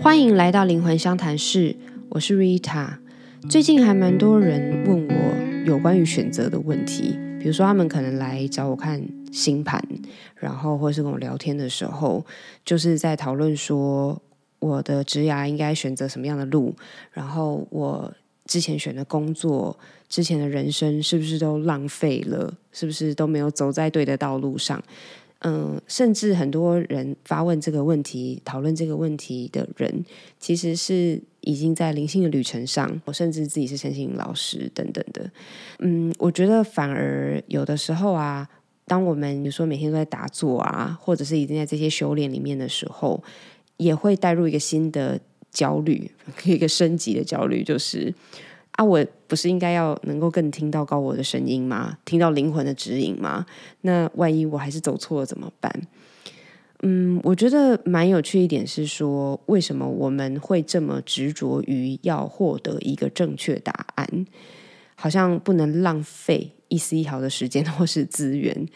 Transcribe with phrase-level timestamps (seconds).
[0.00, 1.74] 欢迎来到灵魂相谈室，
[2.10, 2.98] 我是 Rita。
[3.48, 9.82] 最近还蛮多人问我有关于选择的问题，比如说他们可能来找我看星盘，
[10.36, 12.24] 然后或是跟我聊天的时候，
[12.64, 14.20] 就是在讨论说
[14.58, 16.74] 我的职涯应该选择什么样的路，
[17.12, 18.12] 然后我
[18.44, 19.76] 之前选的工作、
[20.08, 24.82] 之前的人生是不是都浪费了，是不是都没有走在对的道路上。
[25.40, 30.04] 嗯，甚至很多人发问这个问题、讨论这个问题的人，
[30.40, 35.30] 其实是已经在灵性的旅程上，我甚至自己是身心老师等等的。
[35.80, 38.48] 嗯，我觉得反而有的时候啊，
[38.86, 43.22] 当我们比如说每天都在打坐啊，或者是已经在这些修炼里面的时候，
[43.76, 45.20] 也会带入一个新的
[45.52, 46.10] 焦虑，
[46.44, 48.12] 一个升级的焦虑，就是。
[48.76, 51.98] 啊，我不是应该要能够更听到高我的声音吗？
[52.04, 53.44] 听到灵魂的指引吗？
[53.80, 55.72] 那万一我还是走错了怎么办？
[56.82, 64.26] 嗯，我觉得蛮有趣一点是说，为什么我们会这么执着于要获得一个正确答案？
[64.94, 68.66] 好像不能浪费一丝一毫的时间或是资源，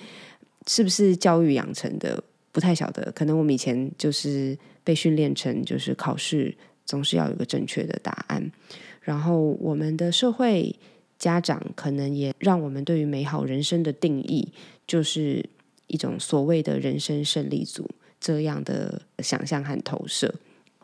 [0.66, 2.24] 是不是教育养成的？
[2.52, 8.50] 不太晓得，可能我们以前就是被训练成，就是考试总是要有个正确的答案。
[9.10, 10.72] 然后，我们的社会
[11.18, 14.52] 家长可能也让我们对于美好人生的定义，
[14.86, 15.44] 就是
[15.88, 20.32] 一种所谓的人生胜利组这样的想象和投射。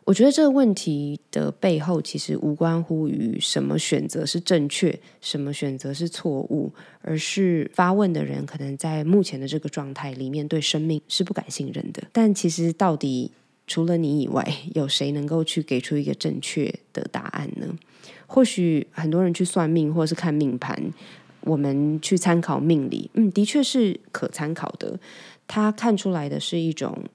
[0.03, 12.03] 我觉得这个问题的背后，其实无关乎于什么选择是正确，什么选择是错误，而是发问的人可能在目前的这个状态里面，对生命是不敢信任的。
[12.11, 13.31] 但其实，到底
[13.67, 17.67] 除了你以外， 有谁能够去给出一个正确的答案呢？
[18.25, 20.91] 或许很多人去算命或者是看命盘，
[21.41, 24.99] 我们去参考命理，嗯，的确是可参考的。
[25.47, 27.05] 它看出来的是一种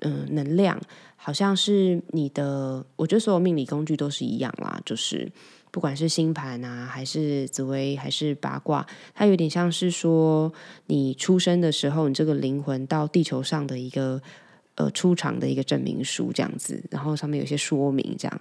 [0.00, 0.80] 嗯能量，
[1.16, 2.84] 好像是你的。
[2.94, 5.30] 我觉得所有命理工具都是一样啦，就是
[5.72, 10.52] 不管是星盘啊，还是紫薇，还是八卦，它有点像是说
[10.86, 14.22] 你出生的时候，你这个灵魂到地球上的一个
[14.80, 18.40] 呃出场的一个证明书这样子，然后上面有些说明这样，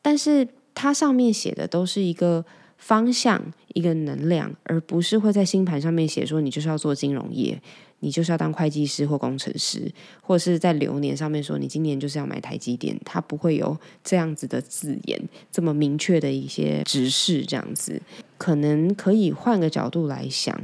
[0.00, 0.46] 但是。
[0.74, 2.42] 它上面写的都是一个
[2.78, 3.38] 方向、
[3.74, 7.60] 一个能量，而不是会在星盘上面写说你就是要做金融业，
[8.00, 17.44] 你就是要当会计师或工程师，或是在流年上面说你今年就是要买台积电，它不会有这样子的字眼，这么明确的一些指示。
[17.44, 18.00] 这样子，
[18.38, 20.58] 可能可以换个角度来想，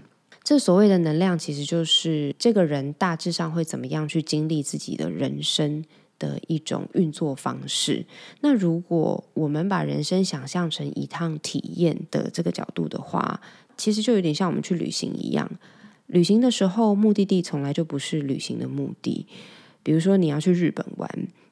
[0.48, 5.84] 这所谓的能量，其实就是这个人大致上会怎么样去经历自己的人生。
[6.18, 8.04] 的一种运作方式。
[8.40, 13.40] 那如果我们把人生想象成一趟体验的这个角度的话，
[13.76, 15.48] 其实就有点像我们去旅行一样。
[16.08, 19.28] 旅行的时候，目的地从来就不是旅行的目的。
[19.84, 21.08] 比如说，你要去日本玩，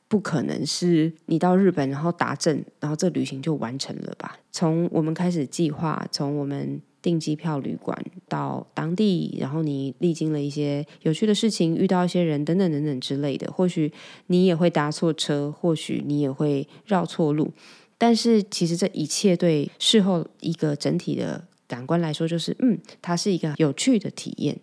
[0.09, 4.37] 不可能是你到日本然后打证，然后这旅行就完成了吧？
[4.51, 6.81] 从我们开始计划，从我们。
[7.07, 7.97] 订机票、旅馆
[8.27, 13.49] 到当地，然后你历经了一些有趣的事情，遇到一些人等等等等之类的。
[13.53, 13.93] 或许
[14.27, 17.53] 你也会搭错车，或许你也会绕错路。
[17.97, 24.59] 但是其实这一切对事后一个整体的感官来说，就是嗯，它是一个有趣的体验。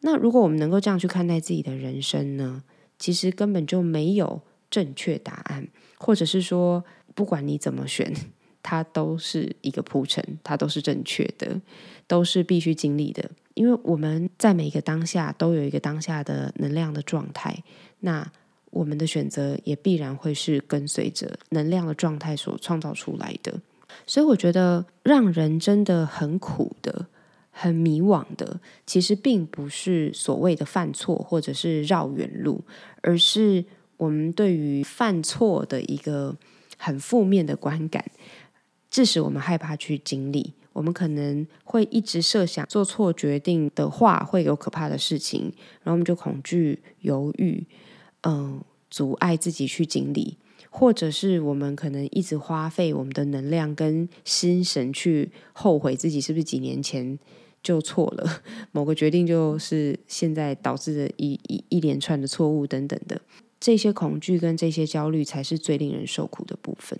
[0.00, 2.64] 那如果我们能够这样去看待自己的人生呢？
[2.98, 5.68] 其实根本就没有正确答案，
[5.98, 6.82] 或者是说，
[7.14, 8.12] 不管你怎么选。
[8.62, 11.60] 它都是一个铺陈，它都是正确的，
[12.06, 13.30] 都是必须经历的。
[13.54, 17.62] 因为我们在每一个当下都有一个当下的能量的状态，
[18.00, 18.30] 那
[18.70, 23.60] 我们的选择也必然会是跟随着能量的状态所创造出来的。
[24.06, 27.06] 所以，我觉得让人真的很苦的、
[27.50, 32.62] 很迷惘的，其实并不是所谓的犯错或者是绕远路，
[33.00, 33.64] 而是
[33.96, 36.36] 我们对于犯错的一个
[36.76, 38.04] 很负面的观感。
[38.98, 45.52] 致使我们害怕去经历，我们可能会一直设想做错决定的话会有可怕的事情，
[45.84, 47.64] 然后我们就恐惧、犹豫，
[48.22, 48.60] 嗯，
[48.90, 50.36] 阻碍自己去经历，
[50.68, 57.16] 或者是我们可能一直花费我们的能量跟心神去后悔自己是不是几年前
[57.62, 58.42] 就错了
[58.72, 63.20] 某个决定，就是现在导致的一一一连串的错误等等的，
[63.60, 66.98] 这些恐惧跟这些焦虑才是最令人受苦的部分。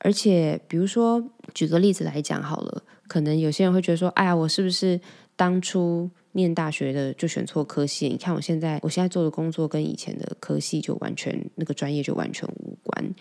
[0.00, 1.22] 而且，比如说，
[1.52, 5.00] 举个例子来讲好了，可能有些人会觉得说：“哎呀，我是不是
[5.34, 8.08] 当初念大学的就选错科系？
[8.08, 13.14] 你看我现在，我现在做的工作跟以前的科系就完全那个专业就完全无关。”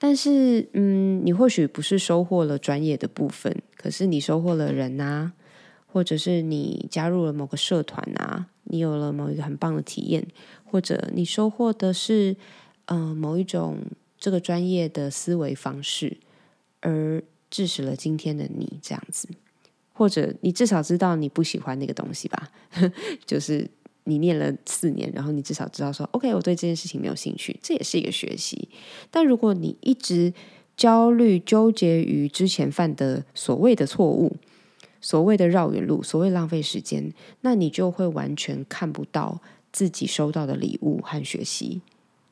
[0.00, 5.34] 但是，嗯，你或许不是收获了专业的部分，可是你收获了人啊，
[5.86, 10.26] 或者是你加入了某个社团啊，你有了某一个很棒的体验，
[10.64, 12.34] 或者你收获的是，
[12.86, 13.76] 嗯，某一种。
[14.22, 16.16] 这个专业的思维方式，
[16.78, 17.20] 而
[17.50, 19.28] 致使了今天的你这样子。
[19.92, 22.48] 或者你至少知道你不喜欢那个东西吧，
[23.26, 23.68] 就是
[24.04, 28.68] 你念了四年，然后你至少知道说，OK，我对这件事情没有兴趣，这也是一个学习。
[29.10, 30.32] 但如果你一直
[30.76, 34.36] 焦虑、纠结于之前犯的所谓的错误，
[35.00, 39.40] 所谓的绕远路，所谓浪费时间，那你就会完全看不到
[39.72, 41.82] 自己收到的礼物和学习。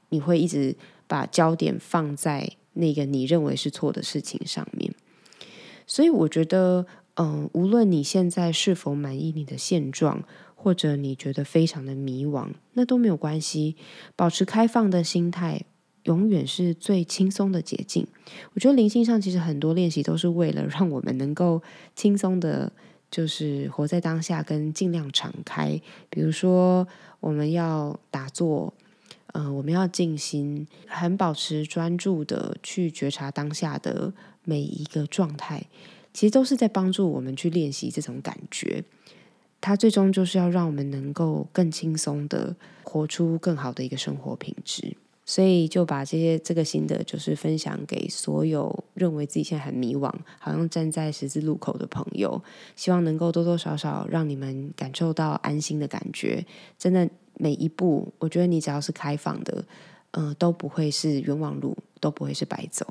[0.08, 0.74] 你会一直
[1.10, 4.94] 把焦点放在那个你认为是错的事情上面。
[5.86, 6.86] 所以我觉得。
[7.16, 10.22] 嗯，无论你现在是否满意你的现状，
[10.54, 13.76] 或者你觉得非常的迷惘，那都没有关系。
[14.16, 15.60] 保持开放的心态，
[16.04, 18.06] 永远是最轻松的捷径。
[18.54, 21.60] 我觉得灵性上其实很多练习都是为了 让我们能够
[21.94, 22.72] 轻松的，
[23.10, 25.78] 就是活在当下，跟尽量敞开。
[26.08, 28.72] 比如说，我们要打坐，
[29.32, 34.12] 嗯，我们要静心，很保持专注的去觉察当下的
[34.44, 35.66] 每一个状态。
[36.12, 38.82] 其实都是在帮助我们去练习这种感觉，
[39.60, 44.96] 它最终就是要让我们能够更轻松的活出更好的一个生活品质。
[45.24, 52.42] 所以就把这些这个心得，就是分享给所有认为自己现在很迷惘，好像站在十字路口的朋友，
[52.74, 56.44] 希望能够多多少少让你们感受到安心的感觉。
[56.76, 57.08] 真的
[57.40, 59.64] 每一步，我觉得你只要是开放的，
[60.12, 62.86] 嗯，都不会是冤枉路，都不会是白走。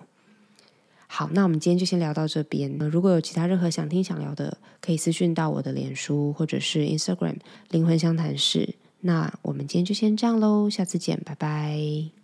[1.07, 2.71] 好，那我们今天就先聊到这边。
[2.91, 7.37] 如果有其他任何想听、想聊的，可以私讯到我的脸书或者是 Instagram“
[7.69, 8.75] 灵魂相谈室”。
[9.01, 12.18] 那我们今天就先这样喽，下次见，拜拜。